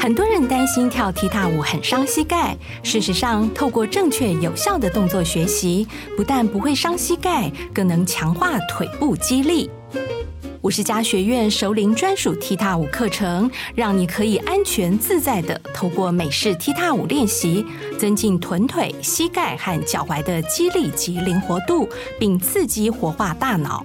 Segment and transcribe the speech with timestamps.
[0.00, 9.70] 很多人担心跳踢踏舞很伤膝盖，事实上，透过正确有效的动作学习，不但不会伤膝盖，更能强化腿部肌力。
[10.62, 17.64] 五十家学院熟龄专属踢踏舞课程，让你可以安全自在地透过美式踢踏舞练习，
[17.98, 21.88] 增进臀腿、膝盖和脚踝的肌力及灵活度，
[22.18, 23.84] 并刺激活化大脑。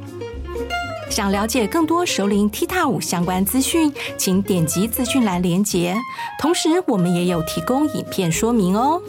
[1.18, 5.96] 想了解更多熟龄踢踏舞相关资讯，请点击资讯栏连接。
[6.40, 9.02] 同时，我们也有提供影片说明哦。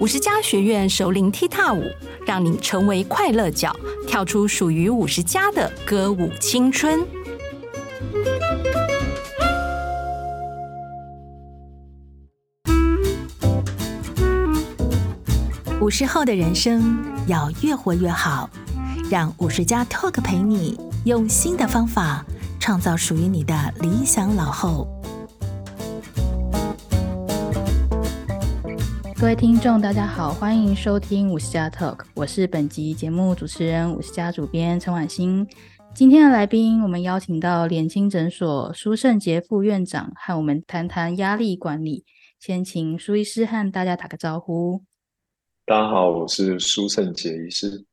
[0.00, 1.84] 五十加学院熟龄踢踏舞，
[2.26, 3.72] 让你成为快乐脚，
[4.08, 7.06] 跳出属于五十加的歌舞青春。
[15.80, 18.50] 五十后的人生要越活越好，
[19.08, 22.24] 让五十加 Talk 陪你用新的方法
[22.60, 24.86] 创造属于你的理想老后。
[29.18, 35.44] 各位听众，大家好，欢迎收听五十加 Talk，我是本集节目主持人五十家主编陈婉欣。
[35.92, 42.04] 今天的来宾，我们邀请到脸青诊所苏胜杰副院长，和我们谈谈压力管理。
[42.38, 44.84] 先请苏医师和大家打个招呼。
[45.66, 47.86] 大家好，我是苏胜杰医师。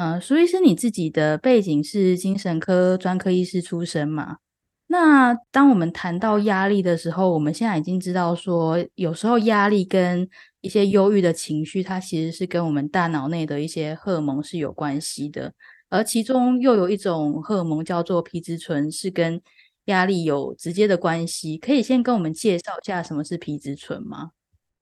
[0.00, 4.38] 呃，苏医师，你自己的背景是精神科专科医师出身嘛？
[4.86, 10.26] 那当我们谈到压力的时候，我们现在已经知道说，有时候压力跟
[10.62, 15.52] 一些忧郁的情绪，它其实是跟我们大脑内的一些荷尔蒙是有关系的，
[15.90, 19.38] 而其中又有一种荷尔蒙叫做皮质醇，是跟
[19.84, 21.58] 压力有直接的关系。
[21.58, 24.30] 可以先跟我们介绍一下什么是皮质醇吗？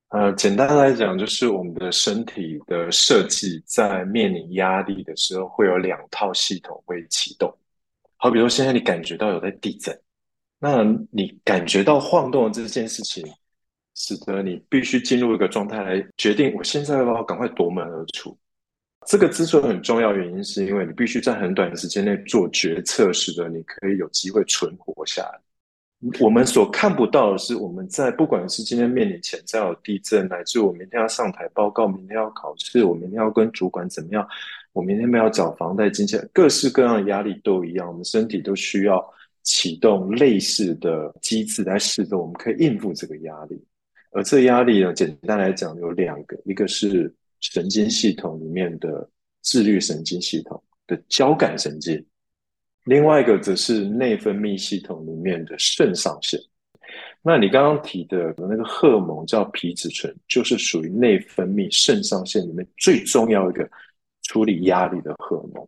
[0.08, 7.54] 呃，简单来讲，就是我们的身体的设计在面临压力的时候，会有两套系统会启动。
[8.16, 9.94] 好，比如现在你感觉到有在地震，
[10.58, 13.22] 那你感觉到晃动的这件事情，
[13.94, 18.34] 使得你必须进入一个状态来决定，我现在要不要赶快夺门而出。
[19.06, 25.38] 这个之所以很重要，原因是因为你必须在很短的时间内做决策，使得你可以有机会存活下来。
[26.20, 34.26] 我们所看不到的是，我们在不管是今天面临潜在有地震，乃至我明天要上台报告，明天要考试，我明天要跟主管怎么样。
[34.72, 39.04] 我明天没有缴房贷、金钱，各式各样的压力都一样，我们身体都需要
[39.42, 43.60] 启动类似的机制来使得我们可以应付这个压力。
[44.12, 49.09] 而这压力呢，简单来讲有两个，一个是神经系统里面的
[49.42, 52.03] 自律神经系统的交感神经，
[52.88, 56.41] 另外一个则是内分泌系统里面的肾上腺。
[57.22, 63.69] 那你刚刚提的那个荷尔蒙叫皮质醇，就是属于内分泌肾上腺里面最重要一个。
[64.25, 65.66] 处理压力的荷尔蒙，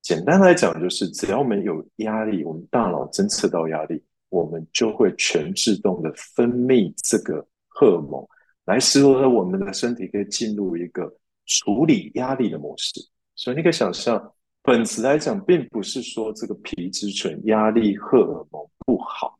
[0.00, 8.24] 简单来讲就是，只要我们有压力，我们大脑侦测到压力，我们就会全自动的分泌这个荷尔蒙，
[8.64, 11.12] 来使得我们的身体可以进入一个
[11.46, 13.00] 处理压力的模式。
[13.34, 14.32] 所以你可以想象，
[14.66, 19.38] 本质来讲，并不是说这个皮质醇压力荷尔蒙不好。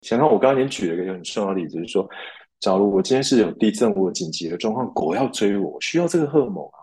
[0.00, 2.10] 想想我刚刚已经举了一个很重要的例子，就是说，
[2.58, 6.82] 假如我今天是有地震，我紧急的状况，狗要追我，我需要这个荷尔蒙啊。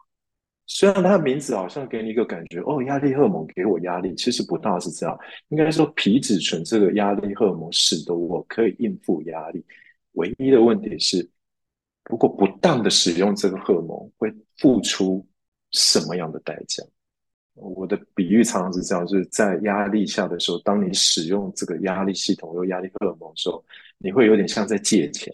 [0.68, 5.19] 虽然它的名字好像给你一个感觉，哦，压力荷尔蒙给我压力，其实不大是这样。
[5.50, 9.62] 应该说，皮质醇这个压力荷尔蒙使得我可以应付压力。
[10.13, 11.29] 唯一的问题是，
[12.09, 15.28] 如果不当的使用这个荷尔蒙，会付出
[15.72, 16.81] 什么样的代价？
[17.54, 23.64] 我的比喻常常是这样，就是在压力下的时候，当你使用这个压力系统、有压力荷尔蒙的时候，
[23.98, 25.34] 你会有点像在借钱。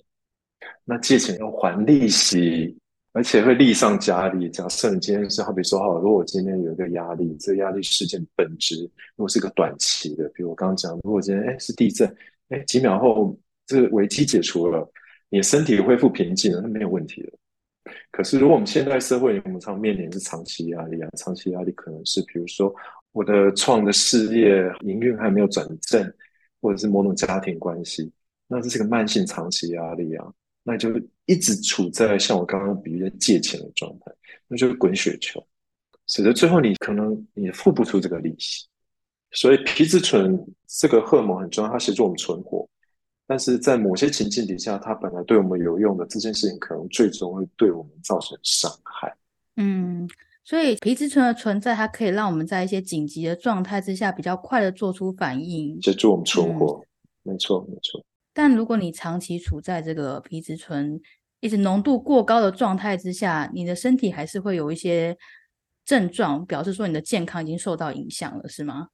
[0.83, 2.77] 那借钱要还利息。
[3.13, 4.47] 而且会利上加利。
[4.51, 8.75] 假设你今天是好比说，好，如果我今天有一个压力，这个压力事件本质
[9.15, 12.07] 如果是一个短期的，比如我刚刚讲，如果今天哎是地震，
[12.49, 13.35] 哎几秒后
[13.65, 14.87] 这个危机解除了，
[15.29, 17.33] 你身体恢复平静了，那没有问题了。
[18.17, 22.73] 可是如果我们现代社会，我们常面临是长期压力啊，长期压力可能是比如说
[23.11, 26.03] 我的创的事业营运还没有转正，
[26.59, 28.11] 或者是某种家庭关系，
[28.47, 30.25] 那这是个慢性长期压力啊。
[30.63, 34.11] 那就一直处在像我刚刚比喻的借钱的状态，
[34.47, 35.45] 那就是滚雪球，
[36.07, 38.65] 使得最后你可能也付不出这个利息。
[39.29, 42.67] 所以皮质醇这个荷尔蒙很重要，它协助我们存活。
[43.27, 49.13] 但是在某些情境底下，它本来对我们有用的这件事情，可能最终会对我们造成伤害。
[49.57, 50.07] 嗯，
[50.45, 56.81] 所以皮质醇的存在，它可以让我们在一些紧急的状态之下，比较快的做出反应，协助我们存活。
[57.25, 58.01] 嗯、没错，没错。
[58.33, 60.97] 但如果你长期处在这个皮质醇
[61.41, 65.17] 一直浓度过高的状态之下，你的身体还是会有一些
[65.83, 68.87] 症状，表示说你的健康已经受到影响了，是吗？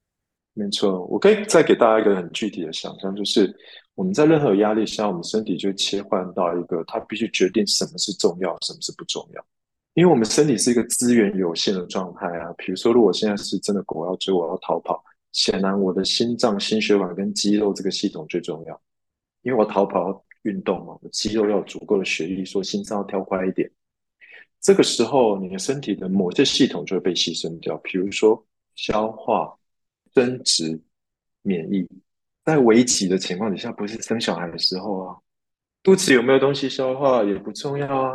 [0.54, 3.52] 没错，我可以再给大家一个很具体的想象，就是
[3.96, 9.44] 我们在任何压力下，我们身体就切换到一个，它必须决定什么是重要，什么是不重要。
[9.94, 12.52] 因为我们身体是一个资源有限的状态啊。
[12.56, 15.02] 比如说，如果现在是真的狗要追我，要逃跑，
[15.32, 18.80] 显然我的心脏、心血管跟肌肉这个系统最重要，
[19.42, 23.68] 因为我逃跑要运动嘛，我肌肉要有足够的血液，说心脏要跳快一点。
[24.60, 28.44] 这个时候，你的身体的某些系统就会被牺牲掉，比如说
[28.76, 29.52] 消化、
[30.14, 30.80] 生殖、
[31.42, 31.86] 免疫。
[32.44, 35.16] 在危急的情况底下，不是生小孩的时候啊，
[35.82, 38.12] 肚子有没有东西消化也不重要啊。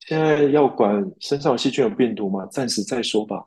[0.00, 2.46] 现在要管身上有细菌有病毒吗？
[2.46, 3.44] 暂时再说吧。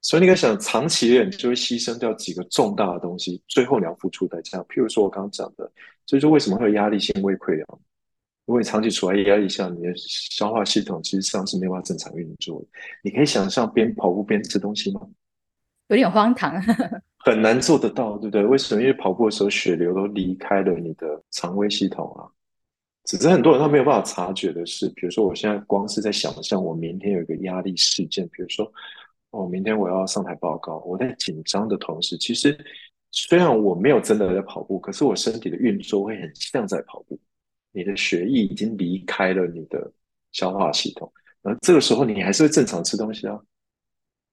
[0.00, 4.58] 所以你可以想，长期一点就会牺牲掉几个重大的东西，最后你要付出代价。
[4.64, 5.70] 譬如说我刚刚讲的，
[6.06, 7.80] 所以说为什么会有压力性胃溃疡？
[8.46, 12.66] 如果你长期处在压力下，你的消化系统其实上是没办法正常运作的。
[13.02, 15.00] 你可以想象边跑步边吃东西吗？
[15.94, 16.54] 有点荒唐，
[17.24, 18.44] 很难做得到，对不对？
[18.44, 18.80] 为什么？
[18.80, 22.26] 因为跑步的时候血流都离开了你的肠胃系统啊。
[23.04, 28.70] 只是很多人他没有办法察觉的是，比如说我现在光是在想象我明天有一个压力事件，比如说
[29.30, 32.56] 哦，明天我要上台报告，我在紧张的同时，其实
[33.10, 37.18] 虽然我没有真的在跑步，可是我身体的运作会很像在跑步。
[37.72, 39.90] 你的血液已经离开了你的
[40.30, 41.10] 消化系统，
[41.42, 43.36] 那这个时候你还是会正常吃东西啊。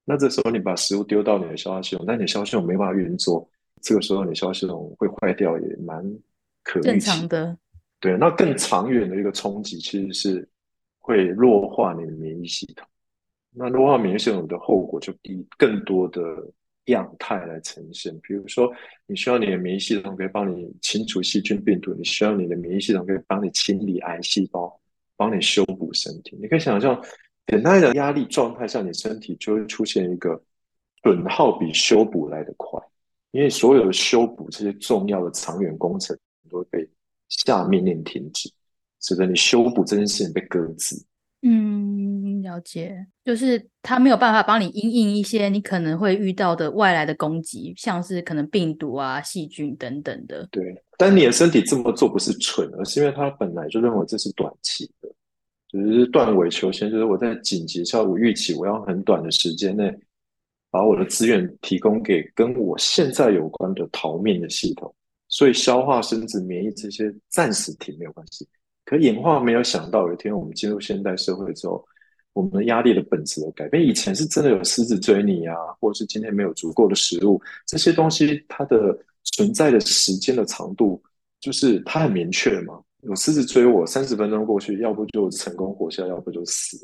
[0.09, 3.47] 那这时候你把食物丢到你的消化系统，但你的消化系统没办法运作，
[3.79, 6.03] 这个时候你消化系统会坏掉，也蛮
[6.63, 7.55] 可正常的。
[7.99, 10.49] 对，那更长远的一个冲击其实是
[10.97, 12.87] 会弱化你的免疫系统。
[13.51, 16.19] 那弱化免疫系统的后果就以更多的
[16.85, 18.73] 样态来呈现，比如说，
[19.05, 24.75] 你需要你的免疫系统可以帮你清除细菌病毒，你需要你的免疫系统可以帮你清理癌细胞，
[25.15, 26.35] 帮你修补身体。
[26.41, 26.99] 你可以想象，
[27.49, 30.39] 简单的压力状态下，你身体就会出现一个
[31.01, 32.79] 损耗比修补来得快，
[33.31, 36.15] 因为所有的修补这些重要的长远工程
[36.49, 36.87] 都会被
[37.27, 38.51] 下命令停止，
[39.01, 40.95] 使得你修补这件事情被搁置。
[41.41, 50.45] 嗯，了解，就是他没有办法帮你因应一些你可能会遇到的外来的攻击，像是可能病毒啊、细菌等等的。
[50.51, 55.09] 对，但你的身体这么做不是蠢，而是因为他本来就认为这是短期的，
[55.69, 59.95] 就是断尾求生，就是我在紧急效果预期，我要很短的时间内
[60.71, 64.93] 把我的资源提供给跟我现在有关的逃命的系统，
[65.27, 68.47] 所以消化、生殖、免疫这些暂时停没有关系。
[68.83, 71.85] 可演化没有想到，有一天我们进入现代社会之后，
[72.33, 73.85] 我们的压力的本质的改变。
[73.85, 80.99] 以前是真的有狮子追你啊，或者是今天没有足够的食物，这些东西它的存在的时间的长度，
[81.39, 82.81] 就是它很明确嘛。
[83.01, 86.77] 有狮子追我，三十分钟过去，要不就成功活下，要不就死。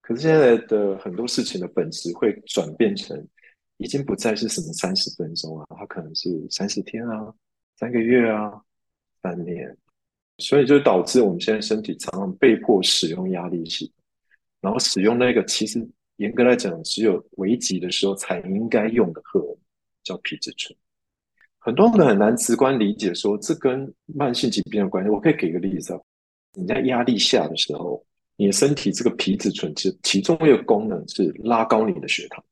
[0.00, 3.26] 可是现在的很多事情的本质会转变成，
[3.76, 7.32] 已经不再是什么三十分钟啊，它可能是三十天啊，
[7.78, 8.60] 三个月啊，
[9.22, 9.76] 三年。
[10.38, 13.94] 所以就导致我们现在身体常常被迫使用压力系统，
[14.62, 19.58] 然后使用那个其实严格来讲只有危急的时候才应该用的荷尔蒙，
[20.02, 20.76] 叫皮质醇。
[21.64, 25.08] 很多人很难直观理解说这跟慢性疾病有关系。
[25.08, 26.00] 我可以给个例子啊，
[26.52, 28.04] 你在压力下的时候，
[28.36, 32.44] 你的身体这个皮质醇其其中一个功能是拉高你的血糖。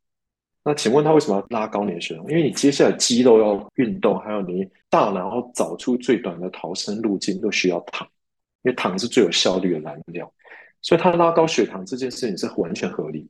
[0.65, 2.25] 那请问他为什么要拉高你的血糖？
[2.27, 8.09] 因为你接下来肌肉要运动，还有你大脑要找出最短的逃生路径，都需要糖，
[8.63, 10.33] 因为糖是最有效率的燃料。
[10.81, 13.29] 所以它拉高血糖这件事情是完全合理。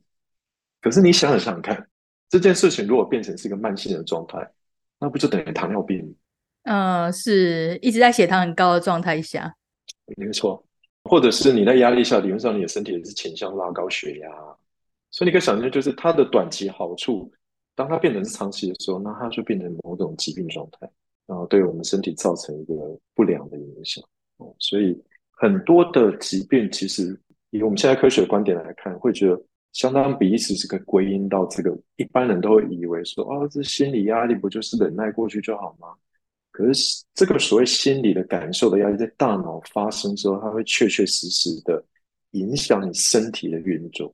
[0.79, 1.85] 可是你想想想看，
[2.29, 4.49] 这件事情如果变成是一个慢性的状态，
[5.03, 5.99] 那不就等于糖尿病？
[6.63, 9.53] 嗯、呃，是一直在血糖很高的状态下，
[10.15, 10.65] 没错。
[11.03, 14.29] 或者是你在压力下，理论上你的身体也是倾向拉高血压。
[15.11, 17.29] 所以你可以想象，就是它的短期好处，
[17.75, 20.89] 当它变成是长期的时候，那它就变成某种疾病状态，
[21.27, 22.73] 然后对我们身体造成一个
[23.13, 24.01] 不良的影响。
[24.37, 24.97] 哦，所以
[25.31, 27.19] 很多的疾病，其实
[27.49, 29.41] 以我们现在科学的观点来看，会觉得
[29.73, 31.77] 相当比例其实可以归因到这个。
[31.97, 35.89] 一般人都会以为说，哦，这心理压力不就是忍耐过去就好吗？
[36.51, 41.83] 可是这个所谓心理的感受的压力，在大脑发生之后，它会确确实实的
[42.31, 44.13] 影响你身体的运作。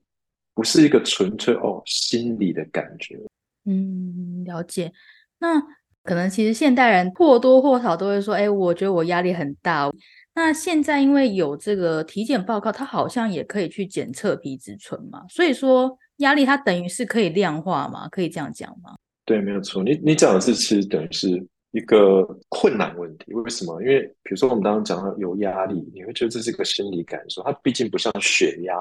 [0.56, 3.18] 不是一个纯粹哦心理的感觉，
[3.66, 4.92] 嗯，了解。
[5.39, 5.58] 那
[6.04, 9.89] 可能其实现代人或多或少都会说，哎，我觉得我压力很大。
[10.41, 18.96] 那现在因为有这个体检报告，它好像也可以去检测皮质醇嘛，所以说压力它等于是可以量化嘛，可以这样讲吗？
[19.25, 19.84] 对，没有错。
[19.84, 23.34] 你你讲的是其实等于是一个困难问题。
[23.34, 23.81] 为什么？
[23.81, 28.74] 因为比如说我们刚刚讲到有压力，你会觉得这是一个心理感受，它毕竟不像血压。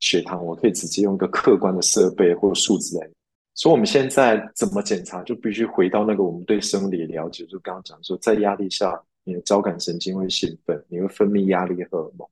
[0.00, 3.08] 血糖，我可以直接用一个客观的设备或数字来
[3.54, 12.26] 所以我们现在怎么检查，就必须回到那个我们对生理了解，就刚刚讲说，在压力下，你的交感神经会兴奋，你会分泌压力荷尔蒙，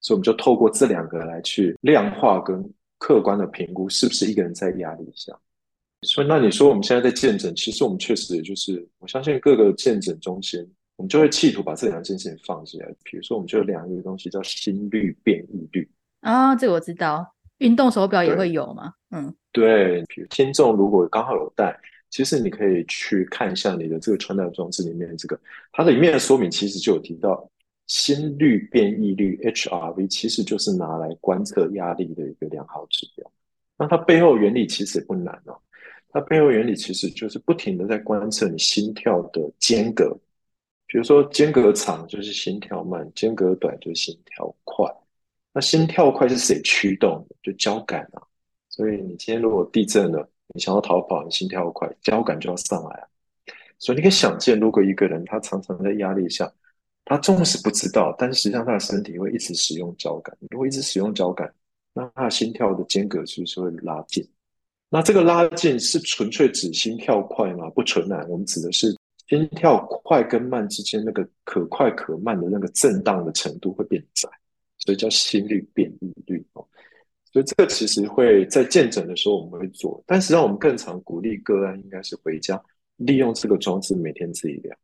[0.00, 5.32] 所以我们就透过这两个来去量化跟客观的评估，是不是一个人在压力下。
[6.02, 10.60] 所以那你说我们现在在健诊，其实我们确实也就是，我相信各个健诊中心，
[10.96, 12.88] 我们就会企图把这两件事情放进来。
[13.04, 15.88] 比如说，我们就有两个东西叫心率变异率
[16.22, 19.32] 啊，这个我知道，运动手表也会有嘛，嗯。
[19.52, 21.78] 对，比如听众如果刚好有带，
[22.10, 25.40] 其实你可以去看一下你的这个穿戴装置里面的这个，
[25.72, 27.48] 它的里面的说明其实就有提到
[27.86, 33.30] 心率变异率 HRV，其实就是拿来观测压力的一个良好指标。
[33.78, 35.56] 那它背后原理其实也不难哦，
[36.10, 40.12] 它背后原理其实就是不停的在观测你心跳的间隔，
[40.86, 44.86] 比如说间隔长就是心跳慢，间隔短就是心跳快。
[45.52, 47.36] 那心跳快是谁驱动的？
[47.42, 48.22] 就交感啊。
[48.68, 53.06] 所以你今天如果地震了，你想要逃跑，你心跳快，交感就要上来啊。
[53.78, 56.50] 所以你可以想见，如果一个人他常常在压力下，
[57.04, 60.36] 他纵使不知道，但是实际上他的身体会一直使用交感。
[60.50, 61.52] 如果一直使用交感，
[61.94, 64.28] 那他的心跳的间隔是不是会拉近？
[64.90, 67.70] 那这个拉近是纯粹指心跳快吗？
[67.70, 68.94] 不纯然，我们指的是
[69.28, 74.28] 心跳快跟慢之间那个可快可慢的那个震荡的程度会变窄，
[74.78, 76.66] 所以叫心率变异率哦。
[77.32, 82.60] 所以这个其实会在见诊的时候我们会做，但实际上我们更常鼓励个案应该是回家
[82.96, 84.76] 利用这个装置每天自己量。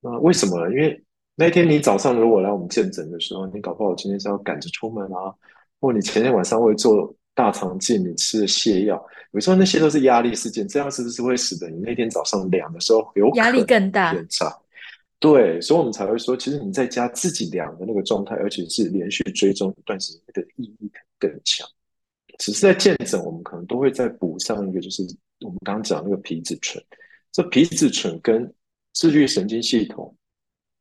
[0.00, 0.70] 那为什么呢？
[0.70, 1.02] 因为
[1.34, 5.32] 那天你早上如果来我们见诊的时候，你搞不好今天是要赶着出门啊，
[5.80, 9.02] 或你前天晚上会做大肠镜，你吃了泻药，
[9.32, 14.12] 有时候那些都是压力事件，这样是不是会使得你那天早上量的时候有压力更大？
[15.20, 21.68] 对，所以我们才会说，其实你在家自己量的那个状态，而且是连续追踪一段时间的意义更强。
[22.38, 25.02] 只是在健诊，我们可能都会再补上一个，就是
[25.40, 26.82] 我们刚刚讲那个皮质醇。
[27.32, 28.52] 这皮质醇跟
[28.94, 30.16] 自律神经系统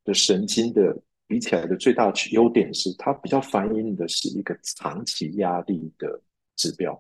[0.06, 0.96] 的神经的
[1.28, 6.22] 比起来的最大优点是，它比较反映的是一个长期压力的
[6.56, 6.98] 指标。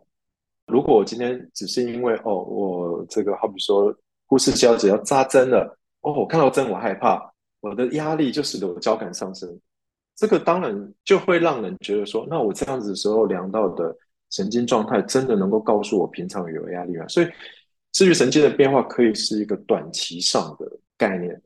[0.65, 3.95] 如果我今天只是因为哦，我这个好比说
[4.25, 9.59] 护士小姐要扎针了，哦，我看到针我害怕，我的压力就使得我交感上升，
[10.15, 13.95] 这个当然就会让人觉得说，那我这样子的时候量到的。
[14.29, 17.07] 神经状态真的能够告诉我平常有压力吗？
[17.07, 17.27] 所以
[17.91, 21.41] 至于神经的变化可以是一个短期上的概念，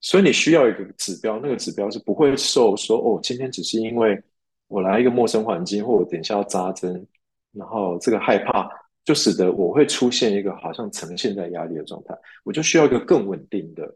[0.00, 4.22] 所以你需要一个指标，那个指标是不会受说哦，今天只是因为
[4.68, 7.06] 我来一个陌生环境，或者等一下要扎针，
[7.52, 8.70] 然后这个害怕
[9.04, 13.92] 就使得我会出现一个好像呈现在压力的状态，我就需要一个更稳定的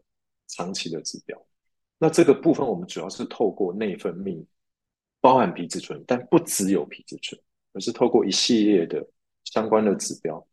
[0.47, 1.41] 长期的指标。
[1.97, 4.45] 那这个部分我们主要是透过内分泌，
[5.21, 7.39] 包含皮质醇，但不只有皮质醇。
[7.75, 9.05] 而是透过一系列的
[9.43, 10.43] 相关的指标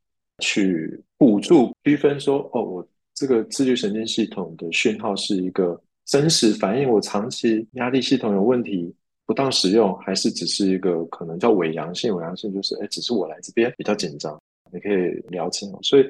[0.40, 8.92] 去辅助区分说，哦，我这个自律神经系统的讯号是一个真实反映我长期压力系统有问题、
[9.24, 12.14] 不当使用，还是只是一个可能叫伪阳性？
[12.14, 14.38] 伪阳性就是，哎，只是我来这边比较紧张，
[14.72, 15.66] 你可以了解。
[15.82, 16.04] 所以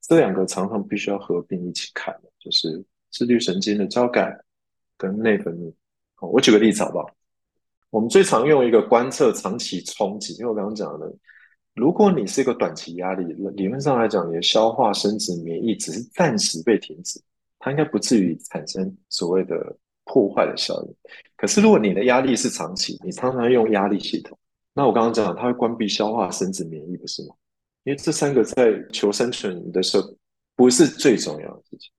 [0.00, 4.34] 这两个常常必须要合并一起看，就是自律神经的交感
[4.96, 5.70] 跟内分泌。
[6.14, 7.10] 好我举个例子好不好？
[7.94, 11.08] 我们最常用一个观测长期冲击，因为我刚刚讲的，
[11.76, 13.24] 如果你是一个短期压力，
[13.54, 17.20] 理论上来讲，你的消化、生殖、免疫只是暂时被停止，
[17.60, 19.54] 它应该不至于产生所谓的
[20.06, 20.94] 破坏的效应。
[21.36, 24.36] 可是如果你的压力是长期，你常常用压力系统，
[24.74, 27.36] 那我刚刚讲，它会关闭消化、生殖、免疫，不是吗？
[27.84, 30.12] 因为这三个在求生存的时候
[30.56, 31.92] 不是最重要的事情。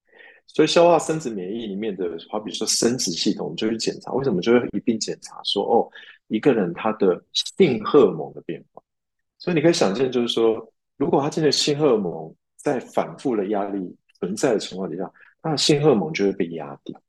[0.48, 4.14] 所以消化、生殖、免疫里面的，好比说生殖系统，就去检查。
[4.14, 5.42] 为什么就会一并检查？
[5.44, 5.90] 说哦，
[6.28, 8.82] 一个人他的性荷尔蒙的变化。
[9.38, 15.12] 所以你可以想见，就是说，如果他今天的性荷尔蒙在反复的压力存在的情况底下，
[15.42, 17.00] 他的性荷尔蒙就会被压低，因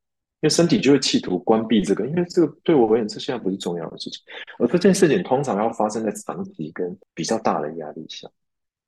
[0.43, 2.05] 为身体就会企图关闭这个。
[2.05, 4.21] 因为这个对我而言，这现在不是重要的事情。
[4.59, 8.29] 而这件事情通常要发生在长期跟比较大的压力下。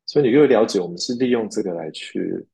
[0.05, 2.45] 所以你就会了解，我们是利用这个来去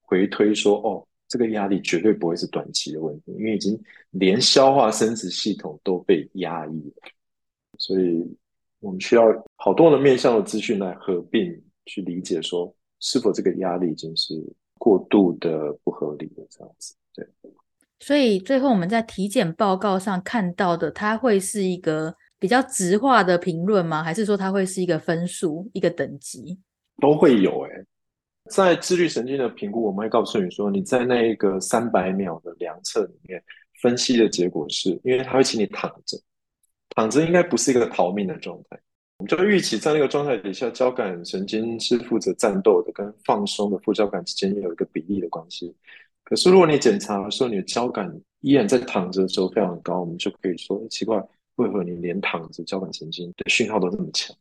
[0.00, 1.06] 回推说，哦。
[1.30, 6.94] 这个压力绝对不会是短期的问题，因为已经连消化生殖系统都被压抑了，
[7.78, 8.20] 所以
[8.80, 9.22] 我们需要
[9.54, 14.34] 好多的面向的资讯来合并去理解，说是否这个压力已经是
[14.76, 16.96] 过度的不合理的这样子。
[17.14, 17.24] 对，
[18.00, 24.02] 所以最后我们在体检报告上看到的，它会是一个比较直化的评论吗？
[24.02, 26.58] 还是说它会是一个分数、一个等级？
[27.00, 27.86] 都会有哎、欸。
[28.50, 33.42] 在自律神经的评估，我们会告诉你说，你在那一个三百秒的量测里面
[33.80, 36.18] 分析的结果是，因为他会请你躺着，
[36.90, 38.78] 躺着应该不是一个逃命的状态，
[39.18, 45.74] 我们就预期在那个状态底下，交感神经是负责战斗的，跟放松的副交感之间有一个比例的关系。
[46.24, 51.22] 可是如果你检查的时候，你的交感依然在躺着的时候非常高，我们就可以说，奇怪，
[51.56, 54.36] 为何你连躺着交感神经的讯号都这么强？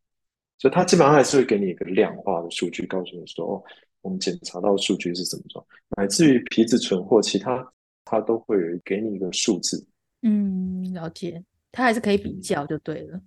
[0.58, 3.64] 所以它基本上还是会给你一个量化的数据，告诉你说，哦，
[4.02, 5.66] 我们检查到的数据是怎么状，
[5.98, 7.66] 乃至于皮质醇或其他，
[8.06, 9.86] 它都会给你一个数字。
[10.22, 13.20] 嗯，了解，它还是可以比较就对了。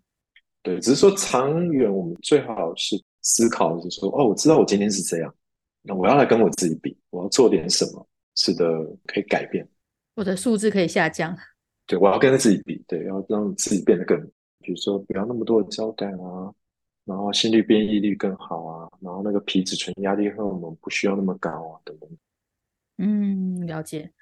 [0.62, 5.34] 对，只是说长远，我们最好是思考，就是说，哦，我知道我今天是这样，
[5.82, 8.64] 那我要来跟我自己比，我要做点什么，使得
[9.06, 9.68] 可以改变，
[10.14, 11.36] 我的数字可以下降。
[11.86, 14.20] 对，我要跟自己比，对，要让自己变得更，
[14.60, 16.54] 比如说不要那么多的交代啊，
[17.04, 22.09] 然后心率变异率更好啊，然后那个皮质醇、压力荷尔蒙不需要那么高啊，等等。
[22.99, 24.12] 嗯，了解。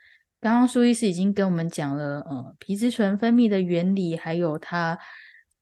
[0.40, 4.98] 刚刚苏医师已经跟我们讲了，呃，皮质醇分泌的原理，还有它。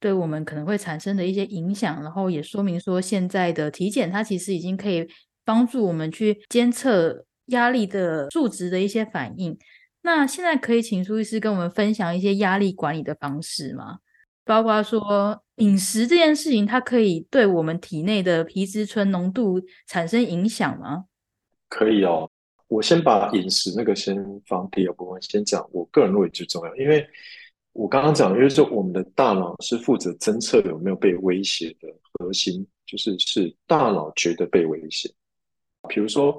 [0.01, 5.05] 对我们可能会产生的一些影响，然后也说明说，现在的体检它其实已经可以
[5.45, 9.59] 帮助我们去监测压力的数值的一些反应。
[10.03, 13.99] 那现在可以请苏医师跟我们分享一些压力管理的方式吗？
[14.45, 21.05] 包括说饮食这件事情，它可以对我们体内的皮质醇浓度产生影响吗？
[21.69, 22.29] 可以哦，
[22.67, 27.07] 我先把饮食那个先放第二部分，先讲我个人认为最重要，因为。
[27.75, 35.09] 我刚刚讲的，就是我们的大脑是负责侦测有没有被威胁的核心，就是是大脑觉得被威胁。
[35.89, 36.37] 比如说，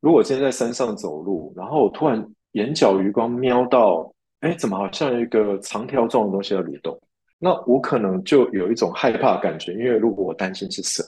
[0.00, 7.00] 如果今天在山上走路，然后突然眼角余光瞄到，哎，怎么好像一个长条状的东西在蠕动？
[7.42, 11.02] 那我可能就有一种害怕感觉，因为如果我担心是蛇，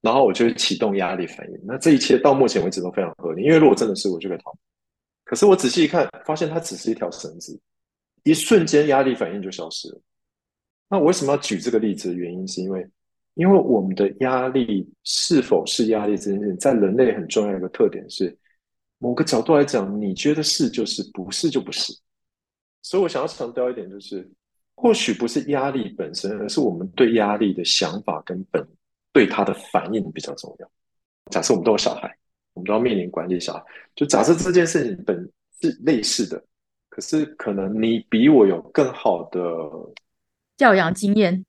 [0.00, 1.60] 然后我就会启动压力反应。
[1.66, 4.56] 那这一切到目前为止都非常合理，因为如果真的是，我就可以逃。
[5.24, 7.60] 可是我仔细一看，发现它只是一条绳子。
[8.22, 10.00] 一瞬间，压力反应就消失了。
[10.88, 12.86] 那我为什么要举这个例子的原因，是因为，
[13.34, 18.34] 因为我们的压力是否是压力这件事，在人类很重要的一个特点是，
[18.98, 21.92] 某个角度来讲，你觉得是就是，不是就不是。
[22.82, 24.30] 所以我想要强调一点，就是
[24.74, 28.66] 或许不是压力本身，而是我们对压力的想法跟本
[29.12, 30.70] 对它的反应比较重要。
[31.30, 32.14] 假设我们都有小孩，
[32.52, 36.44] 我们都要面临管理小孩，就假设这件事情本是类似的。
[36.90, 39.40] 可是，可能你比我有更好的
[40.56, 41.44] 教养经验，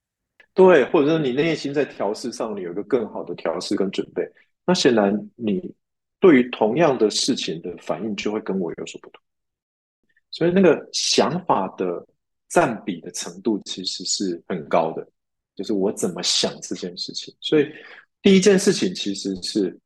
[0.56, 4.28] 对，或者说你内心在调试上，你有一个更好的调试跟准备。
[4.66, 5.72] 那显然，你
[6.20, 9.22] 对于同样的事情的反应就会跟我有所不同。
[10.32, 12.04] 所以，那个想法的
[12.50, 15.08] 占比的程度其实是很高的，
[15.56, 17.34] 就是我怎么想这件事情。
[17.42, 17.68] 所以，
[18.22, 19.78] 第一件事情其实是。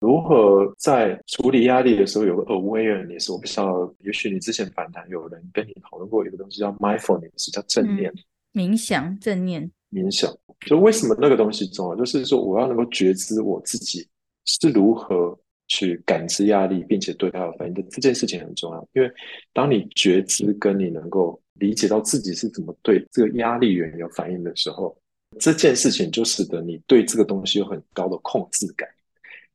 [0.00, 3.32] 如何在处理压力的时候有个 awareness？
[3.32, 8.12] 我不知道，也许你之前反弹有人跟你讨论过一个东西叫 mindfulness，叫正念、
[8.52, 9.18] 嗯、冥想。
[9.18, 10.30] 正念冥想，
[10.66, 11.96] 就为什么那个东西重要？
[11.96, 14.06] 就是说我要能够觉知我自己
[14.44, 18.88] 是如何去感知压力，并且对它有反应的这件事情很重要。
[18.92, 19.10] 因为
[19.52, 24.96] 当你觉知跟你能够理解到自己是怎么对这个压力源有反应的时候，
[25.38, 28.88] 这件事情就使得你对这个东西有很高的控制感。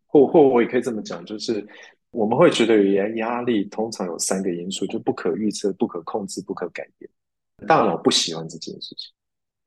[0.08, 1.65] 或或我也可以这么讲，就是
[2.10, 7.10] 我们会觉得压压力通常有三个因素，就不可预测、不可控制、不可改变。
[7.67, 9.12] 大脑不喜欢这件事情，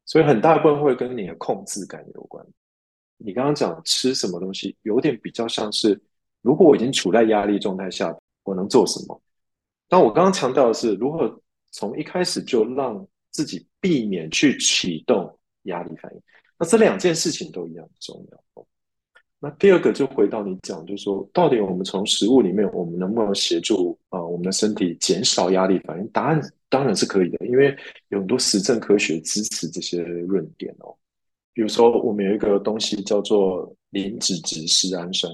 [0.04, 2.44] 所以很大部分会跟你的控制感有关。
[3.18, 6.00] 你刚刚讲吃什么东西，有点比较像是，
[6.42, 9.20] 如果我已经处在压力状态下，我能做什么？
[9.88, 16.20] 但我刚刚强调的是，如何从一开始就让自己避免去启动压力反应。
[16.58, 18.64] 那这两件事情都一样重要。
[19.44, 26.06] 那第二个就回到你讲，就是说，到底我们从食物里面，我们能不能协助啊、我们的身体减少压力反应？
[26.08, 27.76] 答案当然是可以的，因为
[28.10, 30.94] 有很多实证科学支持这些论点哦。
[31.52, 35.32] 比如说，我们有一个东西叫做磷脂质丝氨酸，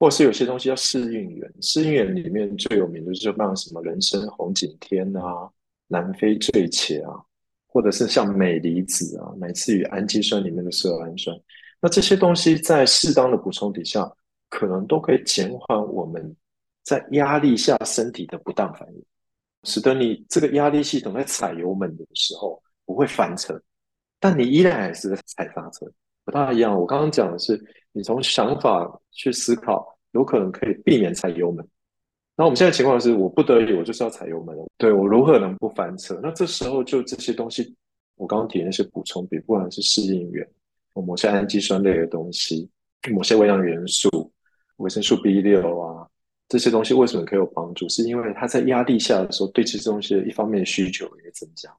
[0.00, 1.54] 或是有些东西叫适应原。
[1.60, 5.46] 适应原里面最有名的就是像什么人参红景天啊、
[5.86, 7.22] 南非醉茄啊，
[7.66, 11.38] 或者是像镁离子啊，乃至于氨基酸里面的色氨酸。
[11.82, 14.10] 那这些东西在适当的补充底下，
[14.48, 16.34] 可能都可以减缓我们
[16.82, 19.04] 在压力下身体的不当反应，
[19.64, 23.60] 使得你这个压力系统在踩油门的时候不会翻车，
[24.18, 25.86] 但你依然还是在踩刹车，
[26.24, 26.74] 不大一样。
[26.74, 31.66] 我刚刚讲的是，你从想法去思考，有可能可以避免踩油门。
[32.36, 34.66] 那我们现在情况是，我不得已，我就是要踩油门了。
[34.78, 36.18] 对，我如何能不翻车？
[36.22, 37.74] 那这时候就这些东西，
[38.16, 40.46] 我刚刚提那些补充比，不管是适应原。
[40.94, 42.68] 某些氨基酸类的东西，
[43.10, 44.30] 某些微量元素，
[44.76, 46.06] 维生素 B 六啊，
[46.46, 47.88] 这些东西为什么可以有帮助？
[47.88, 51.74] 是因为它在压力下的时候，对这些东西的一方面需求也增加，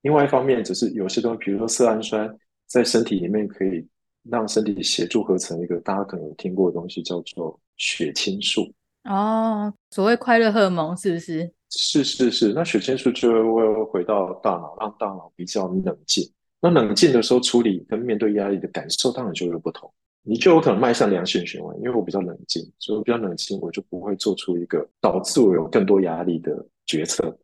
[0.00, 2.34] 另外一方面只是有些东西，比如说色氨酸，
[2.66, 3.86] 在身体里面可以
[4.28, 8.72] 让身体协助合成一个大家可能有听过的东西，叫做血清素。
[9.04, 11.52] 哦，所谓快乐荷尔蒙是不是？
[11.70, 16.30] 是是是，那血清素就会回到大脑，让大脑比较冷静。
[16.60, 21.76] 那冷静的时候处理跟面对压力的感受当然就会不同，你就有可能迈向良性循环。
[21.78, 27.36] 因为我比较冷静，所以我比较冷静，我就不会做出一个导致我有更多压力的决策。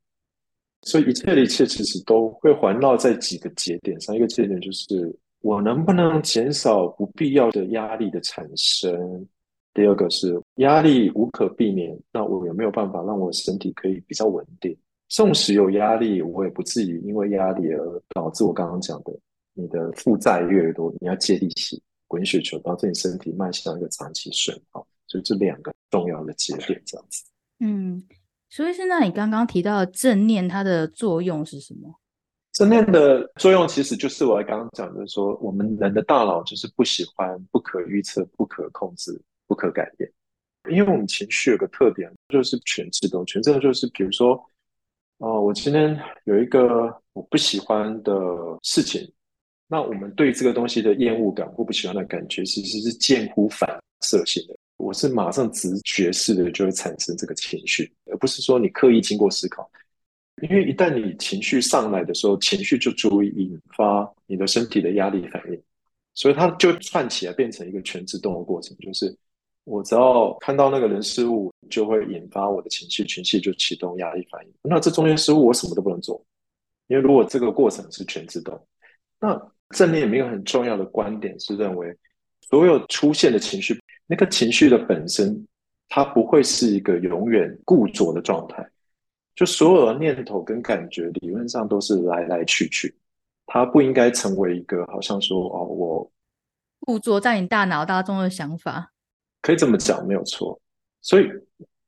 [0.83, 9.27] 所以一切的一切其实都会环绕在几个节点上，一个节点就是我能不能减少不必要的压力的产生。
[9.75, 14.77] 第二个是压力无可避免，那我有没有办法让我身体可以比较稳定？
[15.09, 19.17] 纵使有压力，我也不至于因为压力而导致我刚刚讲的，
[19.55, 24.85] 你的负债越多，你要借利息滚雪球，导致你身体迈向一个长期损耗。
[25.07, 27.25] 所以这两个重要的节点，这样子。
[27.61, 28.03] 嗯，
[28.51, 32.01] 所以现在你刚刚提到正念，它的作用是什么？
[32.59, 39.19] 正念的作用其实就是我刚刚讲的说，说我们人的大脑就是不喜欢不可预测、不可控制。
[39.47, 40.07] 不可改变，
[40.69, 43.25] 因为我们情绪有个特点，就是全自动。
[43.25, 44.39] 全自动就是，比如说，
[45.17, 48.13] 哦、我今天有一个我不喜欢的
[48.63, 49.11] 事情，
[49.67, 53.67] 那我们对这个东西的厌恶感或不喜欢的感觉，其实是近乎反
[54.03, 54.55] 射性的。
[54.77, 59.67] 我是马上直觉式的就会产生这个情绪，而不是说你刻意经过思考。
[60.43, 65.63] 因为一旦你情绪上来的时候，情绪就足以引发你的身体的压力反应，
[66.15, 69.17] 所以它就串起来变成一个全自动的过程，就是。
[69.71, 74.51] 我只要看到那个人事物，就会引发我的情绪，情绪就启动压力反应。
[74.63, 76.19] 那这中间失误，我什么都不能做，
[76.87, 78.59] 因为如果这个过程是全自动，
[79.21, 79.39] 那
[79.77, 81.95] 正念里面有很重要的观点是认为，
[82.49, 85.47] 所有出现的情绪，那个情绪的本身，
[85.91, 88.67] 它不会是一个永远固着的状态。
[89.39, 92.93] 就所有的念头跟感觉，理论上都是来来去去，
[93.47, 96.11] 它不应该成为一个好像说哦，我
[96.81, 98.93] 固着在你大脑当中的想法。
[99.41, 100.61] 可以这么讲，没有错。
[101.03, 101.31] 所以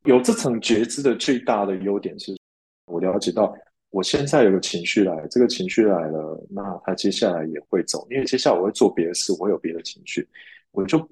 [0.05, 2.39] 有这层觉知的最大的优点是，
[2.87, 3.53] 我了解到
[3.91, 10.25] 我现在有个情绪来，这个情绪来了，那它接下来也会走，因为接下来我会做别的事，我有别的情绪，
[10.71, 11.05] 我就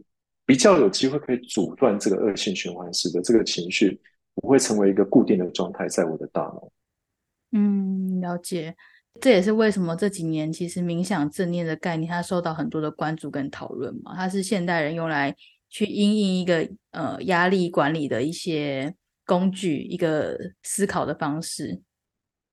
[0.47, 4.01] 比较有机会可以阻断这个恶性循环使得这个情绪
[4.41, 6.71] 不会成为一个固定的状态在我的大脑。
[7.53, 8.77] 嗯，了解。
[9.21, 15.35] 这也是为什么这几年其实冥想正念的概念它受到很多的关注跟讨论嘛，它是现代人用来。
[15.71, 18.95] 去因应一个呃压力管理的一些
[19.27, 21.79] 工具，一个思考的方式。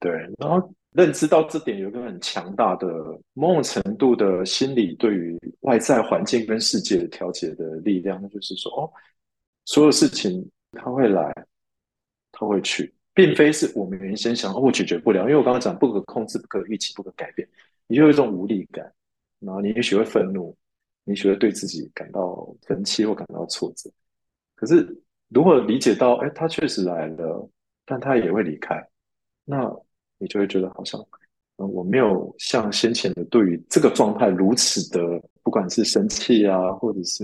[0.02, 2.86] 对，然后认知到这点有一个很强大的
[3.32, 8.92] 某种程度的心理对于外在环境跟世界的调节的力量，就是说哦，
[9.64, 11.34] 所有事情它会来，
[12.36, 17.48] 它会去，并非是我们原先想哦，我解决不了，因为我刚刚讲不可控制、不可预期、不可改变，
[17.88, 18.92] 你就有一种无力感，
[19.40, 20.56] 然后你也许会愤怒。
[21.08, 23.88] 你学会对自己感到生气或感到挫折，
[24.56, 27.48] 可是如果理解到，哎，他确实来了，
[27.86, 28.84] 但他也会离开，
[29.44, 29.72] 那
[30.18, 31.00] 你就会觉得好像，
[31.58, 37.24] 嗯，我没有像先前的对于这个状态如此的，不管是生气啊，或者是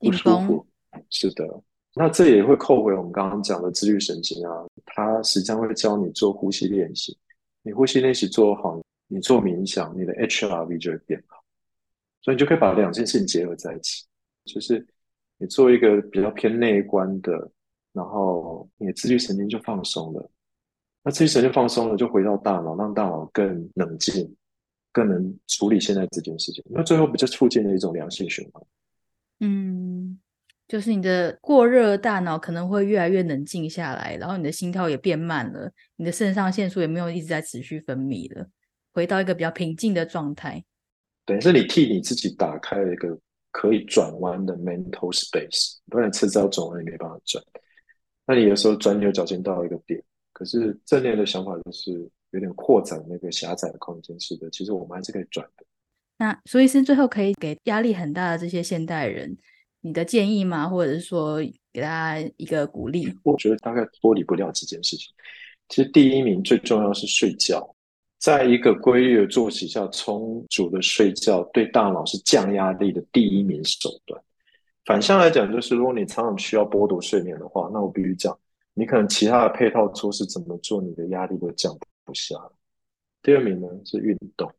[0.00, 0.66] 不舒服，
[1.08, 1.48] 是的，
[1.98, 7.16] 那这也会扣回我们刚刚讲的自律神经啊，它实际上会教你做呼吸练习，
[7.62, 11.42] 你呼吸练习做好，你做冥想，你的 HRV 就会变好。
[12.20, 14.04] 所以你就可以把两件事情结合在一起，
[14.44, 14.86] 就是
[15.38, 17.50] 你做一个比较偏内观的，
[17.94, 20.30] 然后你的自律神经就放松了。
[21.02, 24.36] 那自律神经放松了，就回到大脑，让大脑更冷静，
[24.92, 26.62] 更能处理现在这件事情。
[26.68, 28.62] 那最后不就促进了一种良性循环？
[29.40, 30.18] 嗯，
[30.68, 38.48] 就是你的过热的大脑可能会越来越冷静下来，然后你的心跳也变慢了，你的肾上腺素也没有一直在持续分泌了，
[38.92, 40.64] 回到一个比较平静的状态。
[41.24, 43.18] 等于是你替你自己打开了一个
[43.50, 47.42] 可以转弯的 mental space，不然车子要转弯也没办法转。
[48.26, 50.02] 那你有时候转牛角尖到一个点，
[50.32, 51.92] 可是正念的想法就是
[52.30, 55.64] 有点扩展那个狭窄的空间似的，其实我们还是可以转的。
[56.18, 59.36] 那所以是最后可以给压力很大的这些现代人
[59.80, 60.68] 你的建议吗？
[60.68, 61.38] 或者是说
[61.72, 63.12] 给大家一个鼓励？
[63.22, 65.12] 我觉得大概脱离不了几件事情。
[65.68, 67.74] 其实第一名最重要是睡觉。
[68.18, 74.20] 在一个规律的作息下，充足的睡觉对大脑是降压力的第一名手段。
[74.86, 78.36] 反向来讲，就是如果你常常需要剥夺睡眠的话，那我必须讲，
[78.72, 82.34] 你可能其他的配套措施怎么做，你的压力都降不下。
[83.22, 84.50] 第二名呢是运动，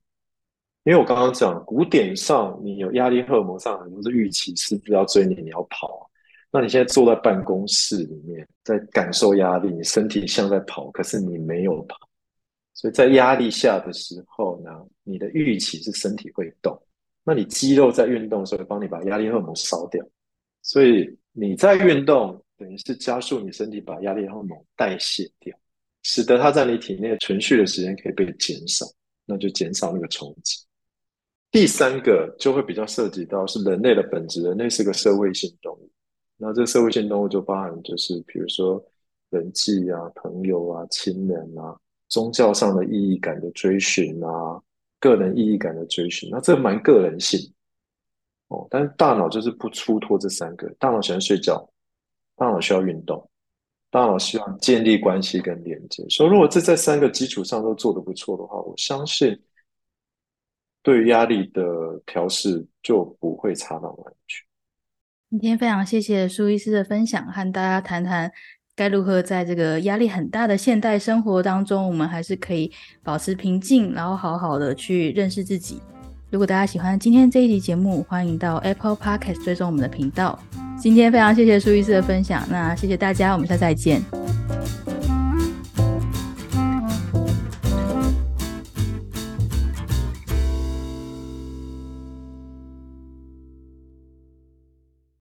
[0.88, 6.10] 因为我刚刚讲古典上，你有压力荷尔蒙上很多是预期，是不是要追你，你要跑。
[6.50, 11.98] 那你现在坐在办公室里面，在感受压力，你身体像在跑，可是你没有跑。
[12.74, 14.72] 所以在压力下的时候呢，
[15.04, 16.82] 你的预期是身体会动，
[17.26, 20.02] 那你肌肉在运动的时候，会帮你把压力荷尔蒙烧掉，
[20.62, 25.54] 所以你在运动等于是加速你身体把压力荷尔蒙代谢掉，
[26.04, 28.86] 使得它在你体内存续的时间可以被减少，
[29.26, 30.66] 那就减少那个冲击。
[31.52, 35.90] 第三个就会比较涉及到是人类的本质，人类是个社会性动物，
[36.38, 38.84] 那这个社会性动物就包含就是比如说
[39.30, 41.76] 人际啊、朋友啊、亲人啊。
[42.10, 44.58] 宗教上的意义感的追寻啊，
[44.98, 47.38] 个人意义感的追寻，那这蛮个人性
[48.48, 48.66] 哦。
[48.70, 51.70] 但是大脑就是不出脱这三个，大脑喜欢睡觉，
[52.38, 53.30] 大脑需要运动，
[53.92, 56.02] 大脑希望建立关系跟连接。
[56.08, 59.38] 所以如果这在三个基础上都做得不错的话，我相信
[60.88, 61.62] 对于压力的
[62.06, 64.46] 调试就不会差到哪里去。
[65.30, 68.32] 今天非常谢谢苏医师的分享，和大家谈谈。
[68.74, 72.72] 该如何在这个压力很大的现代生活当中，我们还是可以
[73.04, 75.82] 保持平静，然后好好的去认识自己。
[76.30, 80.40] 如果大家喜欢今天这一集节目，欢迎到 Apple Podcast 追踪我们的频道。
[80.80, 84.02] 今天非常谢谢苏医师的分享，那谢谢大家，我们下次再见。